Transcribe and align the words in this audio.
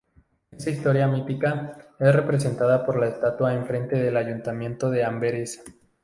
Esta 0.49 0.71
historia 0.71 1.07
mítica 1.07 1.77
es 1.99 2.15
representada 2.15 2.83
por 2.83 2.99
la 2.99 3.05
estatua 3.05 3.53
en 3.53 3.67
frente 3.67 3.97
del 4.01 4.17
Ayuntamiento 4.17 4.89
de 4.89 5.05
Amberes. 5.05 5.63